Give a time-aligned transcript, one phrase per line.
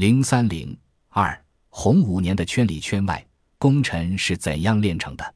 [0.00, 0.74] 零三零
[1.10, 1.38] 二，
[1.68, 3.22] 洪武年的圈里圈外，
[3.58, 5.34] 功臣是怎样炼成的？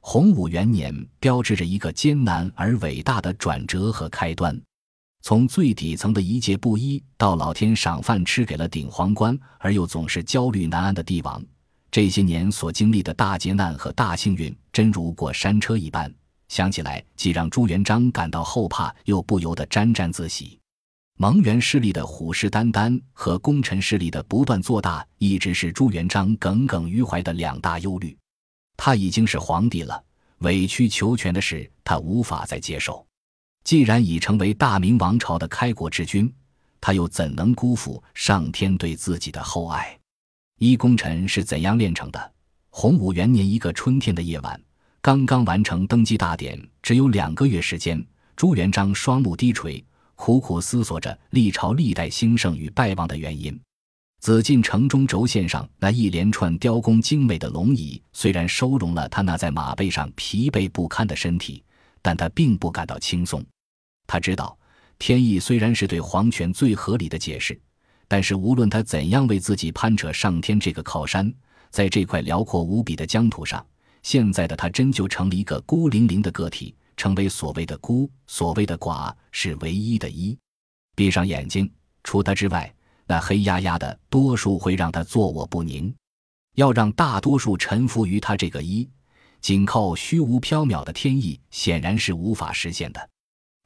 [0.00, 4.60] 洪武元年标志着一个艰难而伟大的转折和开端。
[5.22, 11.40] 从最底层的一介布衣，到老天赏饭吃给了顶皇冠而又总是焦虑难安的帝王，
[11.88, 16.12] 这些年所经历的大劫难和大幸运，真如过山车一般。
[16.48, 20.58] 想起来，既让朱元璋感到后怕，又不由得沾沾自喜。
[21.22, 28.16] 蒙元势力的虎视眈眈和功臣势力的不断做大，一直是朱元璋耿耿于怀的两大忧虑。
[28.74, 30.02] 他已经是皇帝了，
[30.38, 33.06] 委曲求全的事他无法再接受。
[33.64, 36.32] 既然已成为大明王朝的开国之君，
[36.80, 39.94] 他又怎能辜负上天对自己的厚爱？
[40.58, 42.32] 一功臣是怎样炼成的？
[42.70, 44.58] 洪武元年一个春天的夜晚，
[45.02, 48.02] 刚刚完成登基大典，只有两个月时间，
[48.36, 49.84] 朱元璋双目低垂，
[50.20, 53.58] 苦苦思索着历朝历代兴盛与败亡的原因。
[54.20, 61.64] 紫禁城中轴线上那一连串雕工精美的龙椅，虽然收容了他那在马背上疲惫不堪的身体，
[62.02, 63.42] 但他并不感到轻松。
[64.06, 64.54] 他知道，
[64.98, 67.58] 天意虽然是对皇权最合理的解释，
[68.06, 71.32] 但是无论他怎样为自己攀扯上天这个靠山，
[71.70, 73.64] 在这块辽阔无比的疆土上，
[74.02, 80.38] 现在的他真就成了一个孤零零的个体，成为所谓的孤，所谓的寡，是唯一的一。
[80.94, 81.72] 闭上眼睛，
[82.04, 82.72] 除他之外。
[83.06, 85.92] 那黑压压的多数会让他坐卧不宁，
[86.54, 88.88] 要让大多数臣服于他这个一，
[89.40, 93.10] 仅靠虚无缥缈的天意，显然是无法实现的。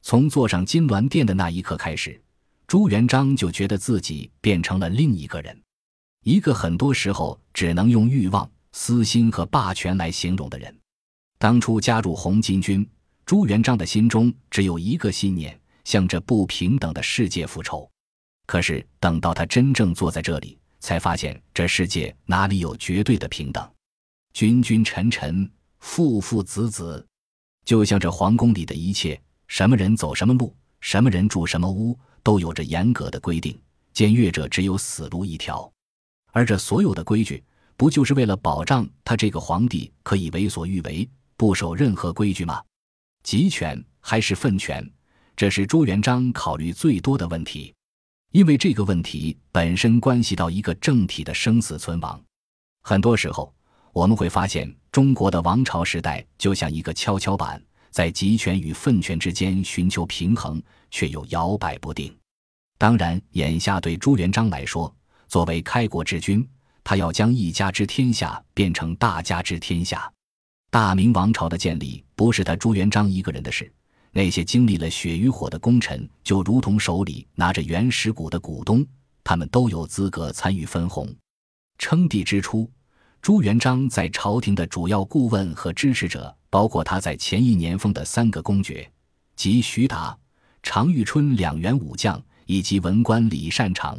[0.01, 2.19] 从坐上金銮殿的那一刻开始，
[2.65, 5.61] 朱元璋就觉得自己变成了另一个人，
[6.23, 10.75] 一个很多时候只能用欲望、私心和霸权来形容的人。
[11.37, 12.83] 当初加入红巾军，
[13.25, 17.89] 朱元璋的心中只有一个信念：向着不平等的世界复仇。
[18.45, 23.67] 可是等到他真正坐在这里，才发现这世界哪里有绝对的平等？
[24.33, 27.03] 君君臣臣，父父子子，
[27.65, 33.59] 就像这皇宫里的一切，什么人走什么路，什么人住什么屋，都有着严格的规定，
[33.95, 35.71] 僭越者只有死路一条。
[36.31, 37.43] 而这所有的规矩，
[37.75, 42.61] 不就是为了保障他这个皇帝可以为所欲为，不守任何规矩吗？
[43.25, 44.87] 集权还是分权，
[45.35, 47.73] 这是朱元璋考虑最多的问题。
[48.31, 52.23] 因为这个问题本身关系到一个政体的生死存亡，
[52.83, 53.51] 很多时候
[53.93, 57.59] 我们会发现，中国的王朝时代就像一个跷跷板，
[57.89, 60.61] 在集权与分权之间寻求平衡，
[60.91, 62.15] 却又摇摆不定。
[62.77, 64.95] 当然，眼下对朱元璋来说，
[65.27, 66.47] 作为开国之君，
[66.83, 70.11] 他要将一家之天下变成大家之天下。
[70.75, 73.71] 大明王朝的建立不是他朱元璋一个人的事。
[74.11, 78.85] 那些经历了血与火的功臣，就如同手里拿着原始股的股东，
[79.23, 81.07] 他们都有资格参与分红。
[81.77, 82.69] 称帝之初，
[83.21, 88.85] 朱元璋在朝廷的主要顾问和支持者，包括他在前一年封的三个公爵，
[89.37, 90.13] 即徐达、
[90.61, 93.97] 常遇春两员武将，以及文官李善长。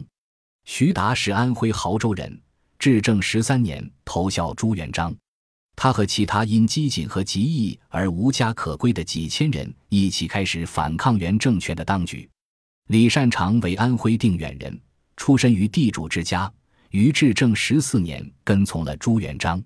[0.66, 2.38] 徐达是安徽亳州人，
[2.78, 5.16] 至正十三年投效朱元璋。
[5.76, 12.28] 他和其他因机警和极义而无家可归的几千人一起开始反抗原政权的当局。
[12.88, 14.80] 李善长为安徽定远人，
[15.16, 16.50] 出身于地主之家，
[16.90, 19.62] 于至正十四年跟从了朱元璋。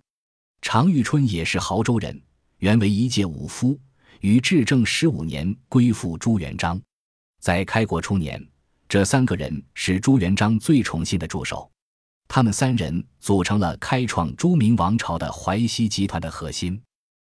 [0.62, 2.20] 常遇春也是亳州人，
[2.58, 3.78] 原为一介武夫，
[4.20, 6.80] 于至正十五年归附朱元璋。
[7.40, 8.44] 在开国初年，
[8.88, 11.70] 这三个人是朱元璋最宠信的助手。
[12.32, 16.80] 他们三人组成了开创朱明王朝的淮西集团的核心。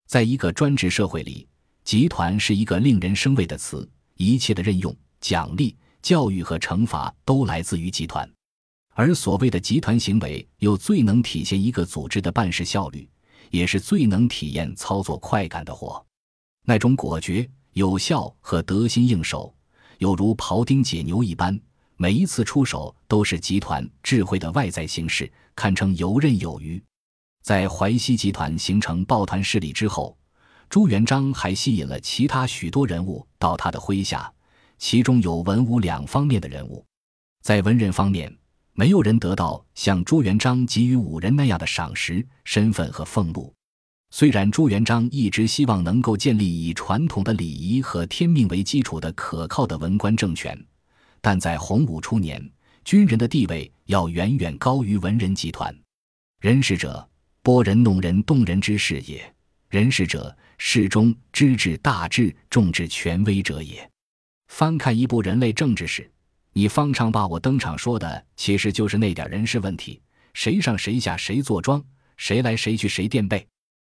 [0.08, 1.46] 在一个专制社会里，
[1.84, 8.26] 集团是一个令人生畏的词，一切的任用、奖励、教育和惩罚都来自于集团。
[8.94, 13.06] 而所谓的集团行为，又最能体现一个组织的办事效率，
[13.50, 16.02] 也是最能体验操作快感的活。
[16.64, 19.54] 那种果决、有效和得心应手，
[19.98, 21.60] 犹如庖丁解牛一般。
[21.98, 26.82] 每一次出手都是集团智慧的外在形式，堪称游刃有余。
[27.42, 30.16] 在淮西集团形成抱团势力之后，
[30.68, 34.30] 朱元璋还吸引了其他许多人物到他的麾下，
[34.76, 36.84] 其中有文武两方面的人物。
[37.42, 38.36] 在文人方面，
[38.74, 43.54] 没有人得到像朱元璋给予武人那样的赏识、身份和俸禄。
[44.10, 50.62] 虽然朱元璋一直希望能够建立以传统的礼仪和天命为基础的可靠的文官政权。
[51.26, 52.40] 但在洪武初年，
[52.84, 55.76] 军人的地位要远远高于文人集团。
[56.40, 57.04] 人事者，
[57.42, 59.18] 拨人弄人动人之事也；
[59.68, 63.90] 人事者，事中知至大智重至权威者也。
[64.46, 66.08] 翻看一部人类政治史，
[66.52, 70.00] 你方长把我登场说的，其实就是那点人事问题：
[70.32, 71.84] 谁上谁下，谁坐庄，
[72.16, 73.44] 谁来谁去，谁垫背。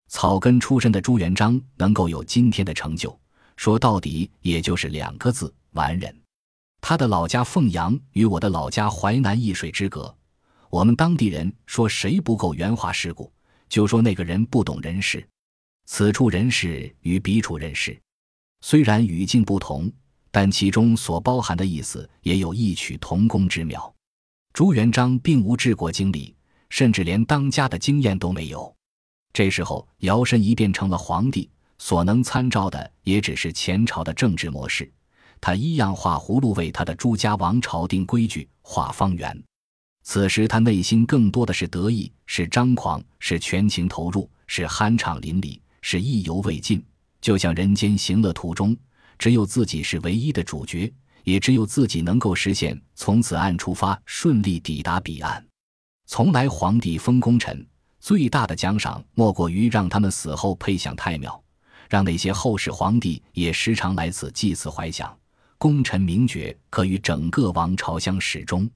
[0.08, 3.16] 草根出身的朱元璋能够有今天的成就，
[3.56, 6.20] 说到底也就是两个字：完人。
[6.81, 10.16] 他的老家凤阳与我的老家淮南一水之隔，
[10.70, 13.31] 我们当地人说谁不够圆滑世故，
[13.68, 15.28] 就说那个人不懂人事。
[15.86, 18.00] 此处人事与彼处人事，
[18.62, 19.92] 虽然语境不同，
[20.31, 23.94] 但其中所包含的意思也有异曲同工之妙。
[24.54, 26.36] 朱元璋并无治国经历，
[26.70, 28.75] 甚至连当家的经验都没有。
[29.34, 34.92] 这时候，摇身一变成了皇帝，所能参照的也只是前朝的政治模式。
[35.41, 39.44] 他一样画葫芦，为他的朱家王朝定规矩、画方圆。
[40.03, 46.83] 此时他内心更多的是得意，是张狂，是全情投入，是酣畅淋漓，是意犹未尽。
[47.21, 48.75] 就像人间行乐途中，
[49.18, 50.91] 只有自己是唯一的主角，
[51.24, 55.45] 也只有自己能够实现从此岸出发，顺利抵达彼岸。
[56.06, 57.65] 从来皇帝封功臣。
[58.01, 61.44] 最大的奖赏莫过于让他们死后配享太庙，
[61.89, 65.13] 让那些后世皇帝也时常来此祭祀怀想，
[65.60, 68.68] 功臣名爵可与整个王朝相始终。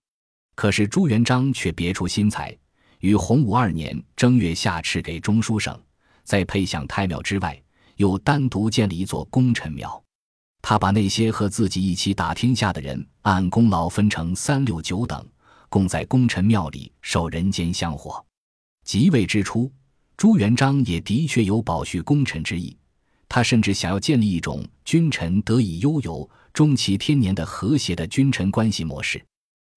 [0.54, 2.56] 可是朱元璋却别出心裁，
[3.00, 5.82] 于洪武二年正月下敕给中书省，
[6.26, 7.60] 在配享太庙之外，
[7.96, 10.04] 又单独建了一座功臣庙。
[10.62, 15.26] 他把那些和自己一起打天下的人按功劳分成三六九等，
[15.70, 18.24] 供在功臣庙里受人间香火。
[18.84, 19.72] 即位之初，
[20.18, 22.78] 朱元璋也的确有保恤功臣之意。
[23.30, 29.24] 他甚至想要建立一种君臣得以悠游、终其天年的和谐的君臣关系模式。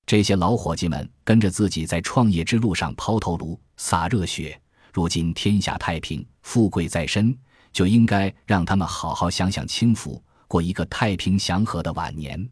[0.04, 4.60] 这些老伙计们跟着自己在创业之路上抛头颅、洒热血，
[4.92, 7.36] 如今天下太平、富贵在身，
[7.72, 12.48] 就应该让他们好好享享清福，过一个太平祥和的晚年。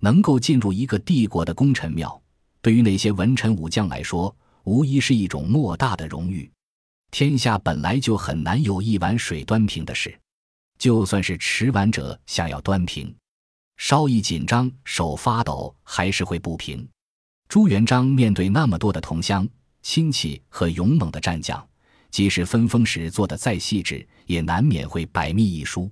[0.00, 2.20] 能够进入一个帝国的功臣庙，
[2.62, 6.50] 对于那些文臣武将来说，无疑是一种莫大的荣誉。
[7.10, 10.18] 天下本来就很难有一碗水端平的事，
[10.78, 13.12] 就算是持碗者想要端平，
[13.78, 16.86] 稍一紧张，手发抖，还是会不平。
[17.48, 19.48] 朱元璋面对那么多的同乡
[19.82, 21.64] 亲戚和勇猛的战将，
[22.10, 25.90] 即使分封时做得再细致，也难免会百密一疏。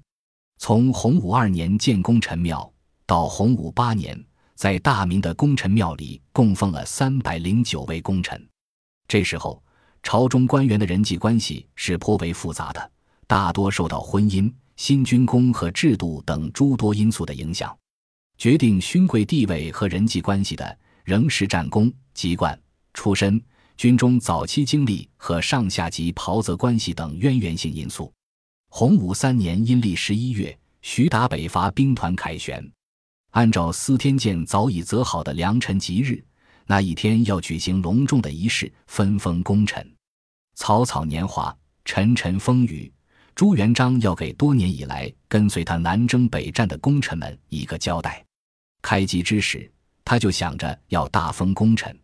[0.59, 2.71] 从洪武二年建功臣庙
[3.07, 4.23] 到洪武八年，
[4.57, 8.47] 在大明的功臣庙里供奉了三百零九位功臣。
[9.07, 9.63] 这时候，
[10.03, 12.91] 朝中官员的人际关系是颇为复杂的，
[13.29, 17.77] 大多受到婚姻、新军功和制度等诸多因素的影响。
[18.39, 22.59] 决定勋贵地位和人际关系的，仍是战功、籍贯、
[22.93, 23.43] 出身、
[23.77, 28.13] 军中早期经历和上下级袍泽关系等渊源性因素。
[28.69, 32.63] 洪武三年阴历十一月，徐达北伐兵团凯旋，
[33.31, 36.23] 按照司天监早已择好的良辰吉日。
[36.67, 39.91] 那一天要举行隆重的仪式，分封功臣。
[40.57, 42.93] 草草年华，沉沉风雨。
[43.37, 48.25] 朱元璋要给多年以来跟随他南征北战的功臣们一个交代。
[48.81, 49.71] 开机之时，
[50.03, 51.95] 他就想着要大封功臣，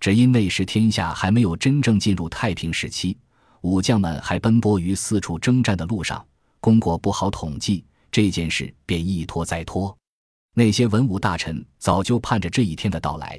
[0.00, 3.18] 只因那时天下还没有真正进入太平时期，
[3.60, 6.26] 武将们还奔波于四处征战的路上，
[6.58, 7.84] 功过不好统计。
[8.10, 9.94] 这件事便一拖再拖。
[10.54, 13.38] 那些文武大臣早就盼着这一天的到来。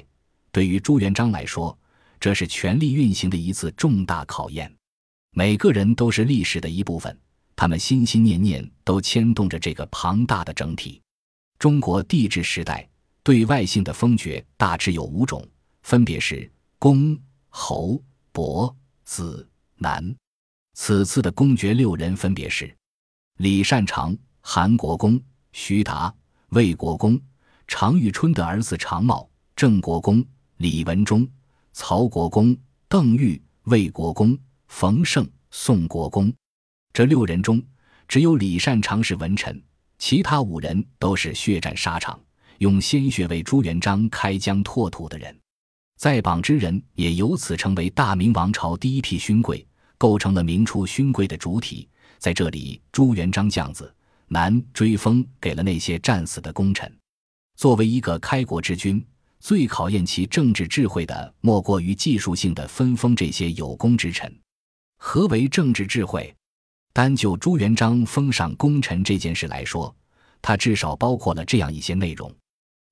[0.52, 1.76] 对于朱元璋来说，
[2.20, 4.72] 这是权力运行的一次重大考验。
[5.32, 7.18] 每个人都是历史的一部分，
[7.60, 10.98] 他们心心念念都牵动着这个庞大的整体。
[11.58, 12.88] 中国帝制时代
[13.22, 15.46] 对外姓的封爵大致有五种，
[15.82, 17.14] 分别是公、
[17.50, 18.02] 侯、
[18.32, 18.74] 伯、
[19.04, 20.16] 子、男。
[20.72, 22.74] 此次的公爵六人分别是
[23.36, 25.20] 李善长、韩国公、
[25.52, 26.10] 徐达、
[26.52, 27.20] 魏国公、
[27.68, 30.24] 常遇春的儿子常茂、郑国公。
[30.56, 31.28] 李文忠、
[31.74, 32.56] 曹国公、
[32.88, 34.38] 邓玉、魏国公、
[34.68, 36.32] 冯胜、宋国公，
[36.92, 37.62] 这六人中，
[38.08, 39.62] 只有李善长是文臣，
[39.98, 42.18] 其他五人都是血战沙场、
[42.58, 45.36] 用鲜血为朱元璋开疆拓土的人。
[45.96, 49.66] 在榜之人也由此成为大明王朝第一批勋贵，
[49.98, 51.88] 构成了明初勋贵的主体。
[52.18, 53.94] 在这里，朱元璋将子
[54.28, 56.90] 南追封给了那些战死的功臣。
[57.56, 59.04] 作为一个开国之君。
[59.42, 64.30] 最考验其政治智慧的，莫过于技术性的分封这些有功之臣。
[64.98, 66.36] 何为政治智慧？
[67.00, 69.96] 单就朱元璋封赏功臣这件事来说，
[70.42, 72.30] 他至少包括了这样一些内容：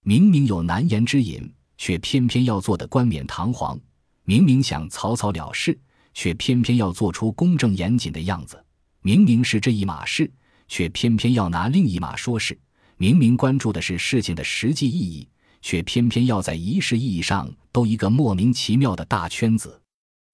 [0.03, 3.77] 明明有难言之隐，却偏偏要做的冠冕堂皇；
[4.25, 5.79] 明明想草草了事，
[6.15, 8.57] 却偏偏要做出公正严谨的样子；
[9.03, 10.33] 明明是这一码事，
[10.69, 12.55] 却偏偏要拿另一码说事；
[12.97, 15.29] 明明关注的是事情的实际意义。
[15.61, 19.79] 却偏偏要在仪式意义上兜一个莫名其妙的大圈子。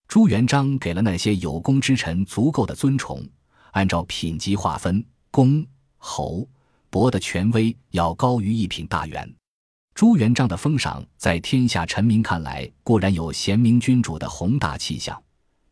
[0.06, 3.20] 朱元璋给了那些有功之臣足够的尊崇，
[3.74, 5.64] 按照品级划分，公、
[5.96, 6.48] 侯、
[6.90, 9.28] 伯的权威要高于一品大员。
[9.94, 15.20] 朱元璋的封赏在天下臣民看来固然有贤明君主的宏大气象，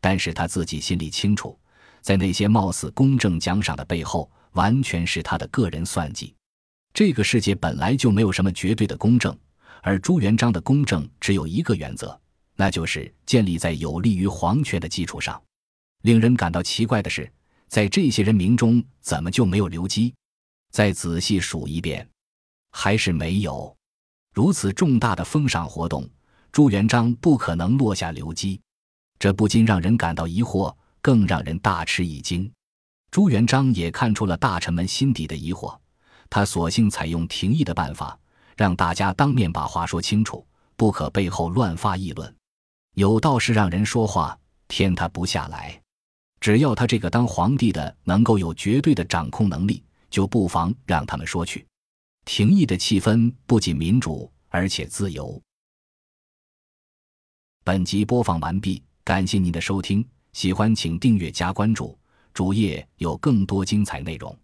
[0.01, 1.57] 但是他自己心里清楚，
[2.01, 6.35] 在那些貌似公正奖赏的背后，完全是他的个人算计。
[6.93, 9.37] 这个世界本来就没有什么绝对的公正，
[9.81, 12.19] 而朱元璋的公正只有一个原则，
[12.57, 15.41] 那就是建立在有利于皇权的基础上。
[16.01, 17.31] 令人感到奇怪的是，
[17.73, 20.13] 在这些人名中，怎么就没有刘基？
[20.69, 22.07] 再仔细数一遍，
[22.69, 23.75] 还是没有。
[24.31, 26.07] 如此重大的封赏活动，
[26.51, 28.61] 朱元璋不可能落下刘基，
[29.17, 32.47] 这不禁让人感到疑惑，更让人大吃一惊。
[33.09, 35.75] 朱元璋也看出了大臣们心底的疑惑，
[36.29, 38.15] 他索性采用廷议的办法，
[38.55, 42.35] 让大家当面把话说清楚，不可背后乱发议论。
[42.93, 44.37] 有道是让人说话，
[44.67, 45.82] 天塌不下来。
[46.43, 51.65] 只要他这个当皇帝的能够有绝对的掌控能力，就不妨让他们说去。
[52.25, 55.41] 廷议的气氛不仅民主，而且自由。
[57.63, 61.97] 本集播放完毕，感谢您的收听，喜欢请订阅加关注，
[62.33, 64.37] 主页有更多精彩内容。